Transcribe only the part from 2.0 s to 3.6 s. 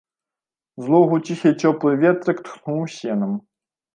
ветрык тхнуў сенам.